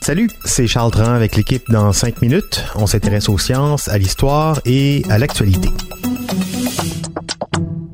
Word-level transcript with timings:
Salut, 0.00 0.30
c'est 0.46 0.66
Charles 0.66 0.90
Tran 0.90 1.12
avec 1.12 1.36
l'équipe 1.36 1.62
dans 1.68 1.92
5 1.92 2.22
minutes. 2.22 2.64
On 2.74 2.86
s'intéresse 2.86 3.28
aux 3.28 3.36
sciences, 3.36 3.86
à 3.88 3.98
l'histoire 3.98 4.62
et 4.64 5.02
à 5.10 5.18
l'actualité. 5.18 5.68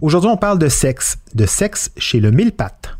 Aujourd'hui, 0.00 0.30
on 0.30 0.36
parle 0.36 0.60
de 0.60 0.68
sexe, 0.68 1.18
de 1.34 1.46
sexe 1.46 1.90
chez 1.96 2.20
le 2.20 2.30
mille-pattes. 2.30 2.93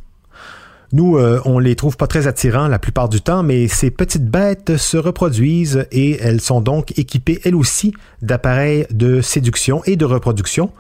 Nous, 0.94 1.16
euh, 1.16 1.40
on 1.44 1.58
les 1.58 1.74
trouve 1.74 1.96
pas 1.96 2.06
très 2.06 2.28
attirants 2.28 2.68
la 2.68 2.78
plupart 2.78 3.08
du 3.08 3.20
temps, 3.20 3.42
mais 3.42 3.66
ces 3.66 3.90
petites 3.90 4.30
bêtes 4.30 4.76
se 4.76 4.96
reproduisent 4.96 5.88
et 5.90 6.20
elles 6.20 6.40
sont 6.40 6.60
donc 6.60 6.96
équipées 6.96 7.40
elles 7.42 7.56
aussi 7.56 7.92
d'appareils 8.22 8.86
de 8.92 9.20
séduction 9.20 9.82
et 9.86 9.96
de 9.96 10.04
reproduction. 10.04 10.70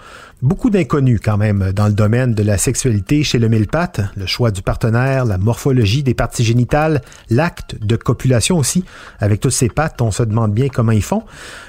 Beaucoup 0.40 0.70
d'inconnus 0.70 1.18
quand 1.20 1.36
même 1.36 1.72
dans 1.72 1.88
le 1.88 1.94
domaine 1.94 2.32
de 2.32 2.44
la 2.44 2.58
sexualité 2.58 3.24
chez 3.24 3.40
le 3.40 3.48
mille-pattes, 3.48 4.02
le 4.14 4.26
choix 4.26 4.52
du 4.52 4.62
partenaire, 4.62 5.24
la 5.24 5.36
morphologie 5.36 6.04
des 6.04 6.14
parties 6.14 6.44
génitales, 6.44 7.00
l'acte 7.28 7.74
de 7.84 7.96
copulation 7.96 8.56
aussi. 8.56 8.84
Avec 9.18 9.40
toutes 9.40 9.50
ces 9.50 9.68
pattes, 9.68 10.00
on 10.00 10.12
se 10.12 10.22
demande 10.22 10.54
bien 10.54 10.68
comment 10.68 10.92
ils 10.92 11.02
font. 11.02 11.24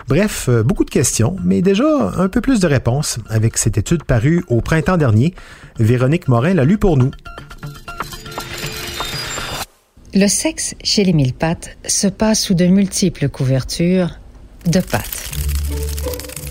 Bref, 0.07 0.49
euh, 0.49 0.61
beaucoup 0.61 0.85
de 0.85 0.91
questions, 0.91 1.35
mais 1.43 1.63
déjà 1.63 2.11
un 2.15 2.27
peu 2.27 2.41
plus 2.41 2.59
de 2.59 2.67
réponses 2.67 3.17
avec 3.27 3.57
cette 3.57 3.79
étude 3.79 4.03
parue 4.03 4.45
au 4.49 4.61
printemps 4.61 4.97
dernier. 4.97 5.33
Véronique 5.79 6.27
Morin 6.27 6.53
l'a 6.53 6.63
lu 6.63 6.77
pour 6.77 6.95
nous. 6.95 7.09
Le 10.17 10.29
sexe 10.29 10.75
chez 10.81 11.03
les 11.03 11.11
mille 11.11 11.33
pattes 11.33 11.75
se 11.85 12.07
passe 12.07 12.39
sous 12.39 12.53
de 12.53 12.65
multiples 12.67 13.27
couvertures 13.27 14.17
de 14.65 14.79
pattes. 14.79 15.29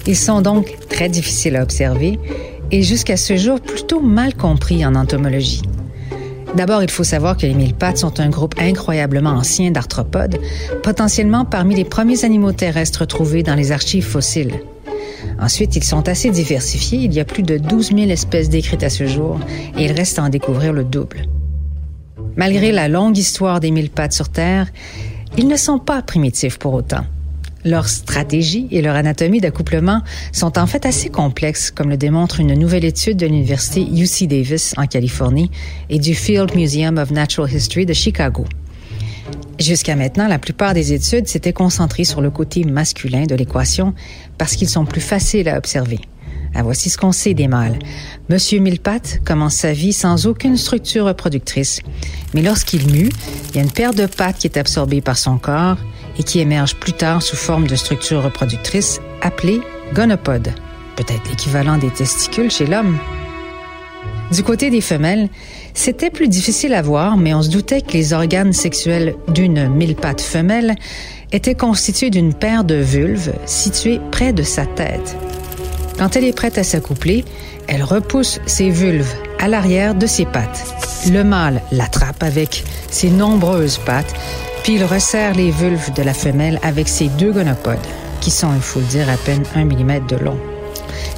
Ils 0.06 0.18
sont 0.18 0.42
donc 0.42 0.76
très 0.90 1.08
difficiles 1.08 1.56
à 1.56 1.62
observer 1.62 2.18
et 2.70 2.82
jusqu'à 2.82 3.16
ce 3.16 3.38
jour 3.38 3.62
plutôt 3.62 4.00
mal 4.00 4.34
compris 4.34 4.84
en 4.84 4.94
entomologie. 4.94 5.62
D'abord, 6.54 6.82
il 6.82 6.90
faut 6.90 7.04
savoir 7.04 7.38
que 7.38 7.46
les 7.46 7.54
mille 7.54 7.72
pattes 7.72 7.96
sont 7.96 8.20
un 8.20 8.28
groupe 8.28 8.54
incroyablement 8.58 9.30
ancien 9.30 9.70
d'arthropodes, 9.70 10.36
potentiellement 10.82 11.46
parmi 11.46 11.74
les 11.74 11.84
premiers 11.84 12.26
animaux 12.26 12.52
terrestres 12.52 13.06
trouvés 13.06 13.42
dans 13.42 13.54
les 13.54 13.72
archives 13.72 14.04
fossiles. 14.04 14.60
Ensuite, 15.40 15.74
ils 15.74 15.84
sont 15.84 16.06
assez 16.06 16.28
diversifiés. 16.28 16.98
Il 16.98 17.14
y 17.14 17.20
a 17.20 17.24
plus 17.24 17.42
de 17.42 17.56
12 17.56 17.96
000 17.96 18.10
espèces 18.10 18.50
décrites 18.50 18.82
à 18.82 18.90
ce 18.90 19.06
jour 19.06 19.40
et 19.78 19.86
il 19.86 19.92
reste 19.92 20.18
à 20.18 20.24
en 20.24 20.28
découvrir 20.28 20.74
le 20.74 20.84
double. 20.84 21.24
Malgré 22.36 22.72
la 22.72 22.88
longue 22.88 23.16
histoire 23.16 23.60
des 23.60 23.70
mille 23.70 23.90
pattes 23.90 24.12
sur 24.12 24.28
Terre, 24.28 24.68
ils 25.36 25.48
ne 25.48 25.56
sont 25.56 25.78
pas 25.78 26.02
primitifs 26.02 26.58
pour 26.58 26.74
autant. 26.74 27.04
Leur 27.64 27.88
stratégie 27.88 28.68
et 28.70 28.82
leur 28.82 28.94
anatomie 28.94 29.40
d'accouplement 29.40 30.02
sont 30.32 30.58
en 30.58 30.66
fait 30.66 30.84
assez 30.84 31.08
complexes, 31.08 31.70
comme 31.70 31.88
le 31.88 31.96
démontre 31.96 32.40
une 32.40 32.54
nouvelle 32.54 32.84
étude 32.84 33.16
de 33.16 33.26
l'Université 33.26 33.80
UC 33.80 34.28
Davis 34.28 34.74
en 34.76 34.86
Californie 34.86 35.50
et 35.88 35.98
du 35.98 36.14
Field 36.14 36.54
Museum 36.54 36.98
of 36.98 37.10
Natural 37.10 37.50
History 37.50 37.86
de 37.86 37.94
Chicago. 37.94 38.44
Jusqu'à 39.58 39.96
maintenant, 39.96 40.28
la 40.28 40.38
plupart 40.38 40.74
des 40.74 40.92
études 40.92 41.26
s'étaient 41.26 41.52
concentrées 41.52 42.04
sur 42.04 42.20
le 42.20 42.30
côté 42.30 42.64
masculin 42.64 43.24
de 43.24 43.34
l'équation 43.34 43.94
parce 44.36 44.56
qu'ils 44.56 44.68
sont 44.68 44.84
plus 44.84 45.00
faciles 45.00 45.48
à 45.48 45.56
observer. 45.56 46.00
Ah, 46.54 46.62
voici 46.62 46.88
ce 46.88 46.96
qu'on 46.96 47.12
sait 47.12 47.34
des 47.34 47.48
mâles. 47.48 47.78
Monsieur 48.28 48.60
Millepattes 48.60 49.20
commence 49.24 49.54
sa 49.54 49.72
vie 49.72 49.92
sans 49.92 50.26
aucune 50.26 50.56
structure 50.56 51.06
reproductrice. 51.06 51.80
Mais 52.32 52.42
lorsqu'il 52.42 52.86
mue, 52.90 53.10
il 53.50 53.56
y 53.56 53.58
a 53.58 53.62
une 53.62 53.72
paire 53.72 53.92
de 53.92 54.06
pattes 54.06 54.38
qui 54.38 54.46
est 54.46 54.56
absorbée 54.56 55.00
par 55.00 55.18
son 55.18 55.36
corps 55.36 55.78
et 56.18 56.22
qui 56.22 56.38
émerge 56.38 56.76
plus 56.76 56.92
tard 56.92 57.22
sous 57.22 57.36
forme 57.36 57.66
de 57.66 57.74
structure 57.74 58.22
reproductrice 58.22 59.00
appelée 59.20 59.60
gonopode. 59.94 60.52
Peut-être 60.96 61.28
l'équivalent 61.28 61.76
des 61.76 61.90
testicules 61.90 62.50
chez 62.50 62.66
l'homme. 62.66 62.98
Du 64.30 64.42
côté 64.42 64.70
des 64.70 64.80
femelles, 64.80 65.28
c'était 65.74 66.10
plus 66.10 66.28
difficile 66.28 66.72
à 66.74 66.82
voir, 66.82 67.16
mais 67.16 67.34
on 67.34 67.42
se 67.42 67.50
doutait 67.50 67.82
que 67.82 67.92
les 67.92 68.12
organes 68.12 68.52
sexuels 68.52 69.16
d'une 69.28 69.68
mille-pattes 69.68 70.20
femelle 70.20 70.76
étaient 71.32 71.54
constitués 71.54 72.10
d'une 72.10 72.32
paire 72.32 72.64
de 72.64 72.76
vulves 72.76 73.32
situées 73.44 74.00
près 74.12 74.32
de 74.32 74.44
sa 74.44 74.66
tête. 74.66 75.16
Quand 75.98 76.16
elle 76.16 76.24
est 76.24 76.36
prête 76.36 76.58
à 76.58 76.64
s'accoupler, 76.64 77.24
elle 77.66 77.82
repousse 77.82 78.40
ses 78.46 78.70
vulves 78.70 79.12
à 79.38 79.48
l'arrière 79.48 79.94
de 79.94 80.06
ses 80.06 80.24
pattes. 80.24 80.64
Le 81.10 81.22
mâle 81.22 81.62
l'attrape 81.70 82.22
avec 82.22 82.64
ses 82.90 83.10
nombreuses 83.10 83.78
pattes, 83.78 84.14
puis 84.62 84.74
il 84.74 84.84
resserre 84.84 85.34
les 85.34 85.50
vulves 85.50 85.92
de 85.92 86.02
la 86.02 86.14
femelle 86.14 86.58
avec 86.62 86.88
ses 86.88 87.08
deux 87.08 87.32
gonopodes, 87.32 87.78
qui 88.20 88.30
sont, 88.30 88.54
il 88.54 88.60
faut 88.60 88.80
le 88.80 88.86
dire, 88.86 89.08
à 89.08 89.16
peine 89.16 89.42
un 89.54 89.64
millimètre 89.64 90.06
de 90.06 90.16
long. 90.16 90.38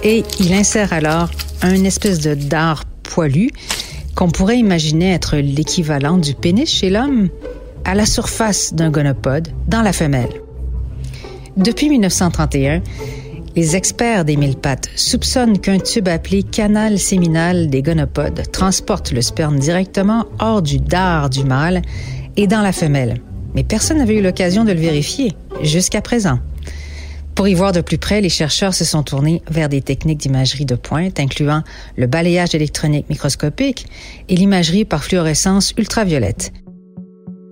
Et 0.03 0.25
il 0.41 0.53
insère 0.53 0.93
alors 0.93 1.31
un 1.62 1.84
espèce 1.84 2.20
de 2.20 2.34
dard 2.34 2.84
poilu 3.03 3.50
qu'on 4.14 4.31
pourrait 4.31 4.58
imaginer 4.58 5.12
être 5.12 5.37
l'équivalent 5.37 6.19
du 6.19 6.34
pénis 6.34 6.69
chez 6.69 6.91
l'homme 6.91 7.28
à 7.84 7.94
la 7.94 8.06
surface 8.06 8.75
d'un 8.75 8.91
gonopode 8.91 9.48
dans 9.69 9.82
la 9.82 9.93
femelle. 9.93 10.41
Depuis 11.56 11.88
1931, 11.88 12.82
les 13.56 13.75
experts 13.75 14.27
des 14.27 14.37
mille 14.37 14.56
pattes 14.56 14.91
soupçonnent 14.97 15.59
qu'un 15.59 15.78
tube 15.78 16.09
appelé 16.09 16.43
canal 16.43 16.99
séminal 16.99 17.71
des 17.71 17.81
gonopodes 17.81 18.43
transporte 18.53 19.12
le 19.12 19.22
sperme 19.22 19.59
directement 19.59 20.27
hors 20.39 20.61
du 20.61 20.78
dard 20.78 21.31
du 21.31 21.43
mâle 21.43 21.81
et 22.37 22.47
dans 22.47 22.61
la 22.61 22.72
femelle. 22.72 23.22
Mais 23.55 23.65
personne 23.65 23.97
n'avait 23.97 24.17
eu 24.17 24.22
l'occasion 24.22 24.65
de 24.65 24.72
le 24.72 24.78
vérifier 24.78 25.33
jusqu'à 25.62 26.03
présent. 26.03 26.39
Pour 27.34 27.49
y 27.49 27.55
voir 27.55 27.72
de 27.72 27.81
plus 27.81 27.99
près, 27.99 28.21
les 28.21 28.28
chercheurs 28.28 28.75
se 28.75 28.84
sont 28.84 29.03
tournés 29.03 29.43
vers 29.50 29.71
des 29.71 29.81
techniques 29.81 30.19
d'imagerie 30.19 30.67
de 30.67 30.75
pointe, 30.75 31.19
incluant 31.19 31.62
le 31.97 32.06
balayage 32.06 32.55
électronique 32.55 33.09
microscopique 33.09 33.87
et 34.28 34.37
l'imagerie 34.37 34.84
par 34.84 35.03
fluorescence 35.03 35.73
ultraviolette. 35.78 36.53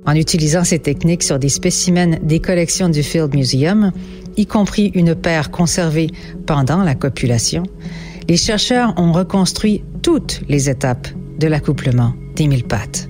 En 0.06 0.14
utilisant 0.14 0.64
ces 0.64 0.78
techniques 0.78 1.22
sur 1.22 1.38
des 1.38 1.48
spécimens 1.48 2.18
des 2.22 2.40
collections 2.40 2.90
du 2.90 3.02
Field 3.02 3.34
Museum, 3.34 3.90
y 4.36 4.46
compris 4.46 4.92
une 4.94 5.14
paire 5.14 5.50
conservée 5.50 6.10
pendant 6.46 6.82
la 6.82 6.94
copulation, 6.94 7.64
les 8.28 8.36
chercheurs 8.36 8.94
ont 8.96 9.12
reconstruit 9.12 9.82
toutes 10.02 10.40
les 10.48 10.70
étapes 10.70 11.08
de 11.38 11.46
l'accouplement 11.46 12.14
des 12.36 12.46
mille 12.46 12.64
pattes. 12.64 13.08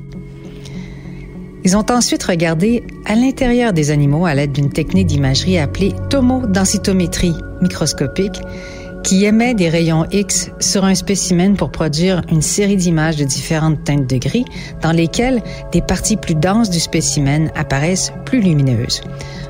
Ils 1.65 1.77
ont 1.77 1.87
ensuite 1.91 2.23
regardé 2.25 2.83
à 3.07 3.15
l'intérieur 3.15 3.73
des 3.73 3.91
animaux 3.91 4.27
à 4.27 4.35
l'aide 4.35 4.53
d'une 4.53 4.71
technique 4.71 5.07
d'imagerie 5.07 5.59
appelée 5.59 5.95
tomodensitométrie 6.11 7.35
microscopique 7.63 8.39
qui 9.05 9.27
émet 9.27 9.55
des 9.55 9.69
rayons 9.69 10.07
X 10.11 10.51
sur 10.61 10.85
un 10.85 10.95
spécimen 10.95 11.57
pour 11.57 11.71
produire 11.71 12.23
une 12.31 12.41
série 12.41 12.77
d'images 12.77 13.17
de 13.17 13.25
différentes 13.25 13.85
teintes 13.85 14.09
de 14.09 14.17
gris 14.17 14.47
dans 14.81 14.93
lesquelles 14.93 15.43
des 15.73 15.83
parties 15.83 16.17
plus 16.17 16.35
denses 16.35 16.71
du 16.71 16.81
spécimen 16.81 17.53
apparaissent 17.55 18.13
plus 18.25 18.41
lumineuses. 18.41 19.03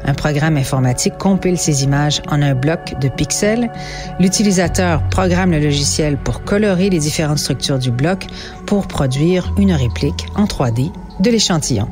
Un 0.05 0.13
programme 0.13 0.57
informatique 0.57 1.17
compile 1.19 1.57
ces 1.57 1.85
images 1.85 2.21
en 2.29 2.43
un 2.43 2.55
bloc 2.55 2.95
de 3.01 3.09
pixels. 3.09 3.71
L'utilisateur 4.19 5.09
programme 5.09 5.53
le 5.53 5.61
logiciel 5.61 6.19
pour 6.19 6.43
colorer 6.43 6.91
les 6.91 6.99
différentes 6.99 7.39
structures 7.39 7.79
du 7.79 7.93
bloc 7.93 8.27
pour 8.67 8.89
produire 8.89 9.55
une 9.57 9.73
réplique 9.73 10.27
en 10.35 10.45
3D 10.45 10.91
de 11.21 11.31
l'échantillon. 11.31 11.89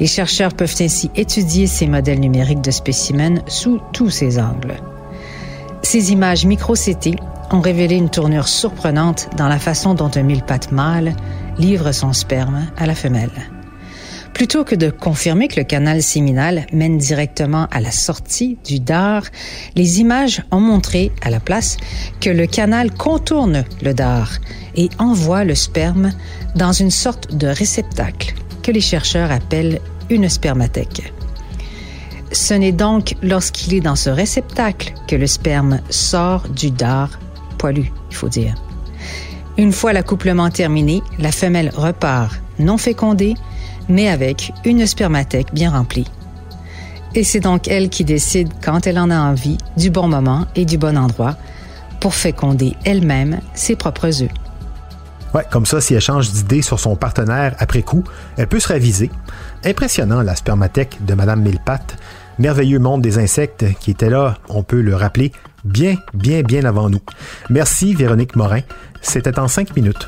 Les 0.00 0.06
chercheurs 0.06 0.54
peuvent 0.54 0.76
ainsi 0.80 1.10
étudier 1.14 1.66
ces 1.66 1.86
modèles 1.86 2.20
numériques 2.20 2.62
de 2.62 2.70
spécimens 2.70 3.42
sous 3.46 3.80
tous 3.92 4.08
ces 4.08 4.38
angles. 4.38 4.78
Ces 5.82 6.12
images 6.12 6.44
micro-CT 6.44 7.16
ont 7.50 7.60
révélé 7.60 7.96
une 7.96 8.10
tournure 8.10 8.48
surprenante 8.48 9.28
dans 9.36 9.48
la 9.48 9.58
façon 9.58 9.94
dont 9.94 10.10
un 10.14 10.22
mille-pattes 10.22 10.72
mâle 10.72 11.14
livre 11.58 11.92
son 11.92 12.12
sperme 12.12 12.66
à 12.76 12.86
la 12.86 12.94
femelle. 12.94 13.30
Plutôt 14.32 14.64
que 14.64 14.74
de 14.74 14.88
confirmer 14.88 15.48
que 15.48 15.60
le 15.60 15.64
canal 15.64 16.02
séminal 16.02 16.66
mène 16.72 16.96
directement 16.96 17.66
à 17.70 17.80
la 17.80 17.90
sortie 17.90 18.56
du 18.64 18.80
dard, 18.80 19.24
les 19.74 20.00
images 20.00 20.42
ont 20.50 20.60
montré 20.60 21.12
à 21.22 21.30
la 21.30 21.40
place 21.40 21.76
que 22.20 22.30
le 22.30 22.46
canal 22.46 22.90
contourne 22.92 23.64
le 23.82 23.92
dard 23.92 24.30
et 24.76 24.88
envoie 24.98 25.44
le 25.44 25.54
sperme 25.54 26.12
dans 26.54 26.72
une 26.72 26.90
sorte 26.90 27.34
de 27.34 27.48
réceptacle 27.48 28.34
que 28.62 28.70
les 28.70 28.80
chercheurs 28.80 29.30
appellent 29.30 29.80
une 30.08 30.28
spermathèque. 30.28 31.12
Ce 32.32 32.54
n'est 32.54 32.72
donc 32.72 33.16
lorsqu'il 33.22 33.74
est 33.74 33.80
dans 33.80 33.96
ce 33.96 34.10
réceptacle 34.10 34.94
que 35.08 35.16
le 35.16 35.26
sperme 35.26 35.80
sort 35.90 36.48
du 36.48 36.70
dard 36.70 37.10
poilu, 37.58 37.92
il 38.10 38.16
faut 38.16 38.28
dire. 38.28 38.54
Une 39.58 39.72
fois 39.72 39.92
l'accouplement 39.92 40.48
terminé, 40.48 41.02
la 41.18 41.32
femelle 41.32 41.70
repart 41.74 42.40
non 42.58 42.78
fécondée, 42.78 43.34
mais 43.88 44.08
avec 44.08 44.52
une 44.64 44.86
spermathèque 44.86 45.52
bien 45.52 45.70
remplie. 45.70 46.06
Et 47.14 47.24
c'est 47.24 47.40
donc 47.40 47.66
elle 47.66 47.88
qui 47.88 48.04
décide, 48.04 48.48
quand 48.62 48.86
elle 48.86 48.98
en 48.98 49.10
a 49.10 49.18
envie, 49.18 49.58
du 49.76 49.90
bon 49.90 50.06
moment 50.06 50.46
et 50.54 50.64
du 50.64 50.78
bon 50.78 50.96
endroit 50.96 51.36
pour 52.00 52.14
féconder 52.14 52.76
elle-même 52.84 53.40
ses 53.54 53.74
propres 53.74 54.22
œufs. 54.22 54.30
Ouais, 55.34 55.44
comme 55.50 55.66
ça, 55.66 55.80
si 55.80 55.94
elle 55.94 56.00
change 56.00 56.30
d'idée 56.30 56.62
sur 56.62 56.80
son 56.80 56.96
partenaire 56.96 57.54
après 57.58 57.82
coup, 57.82 58.04
elle 58.36 58.48
peut 58.48 58.60
se 58.60 58.68
réviser. 58.68 59.10
Impressionnant, 59.64 60.22
la 60.22 60.34
spermathèque 60.34 61.04
de 61.04 61.14
Madame 61.14 61.42
Millepatte. 61.42 61.96
Merveilleux 62.40 62.78
monde 62.78 63.02
des 63.02 63.18
insectes 63.18 63.66
qui 63.80 63.90
était 63.90 64.08
là, 64.08 64.38
on 64.48 64.62
peut 64.62 64.80
le 64.80 64.96
rappeler, 64.96 65.30
bien, 65.62 65.96
bien, 66.14 66.40
bien 66.40 66.64
avant 66.64 66.88
nous. 66.88 67.02
Merci 67.50 67.94
Véronique 67.94 68.34
Morin. 68.34 68.62
C'était 69.02 69.38
en 69.38 69.46
cinq 69.46 69.76
minutes. 69.76 70.06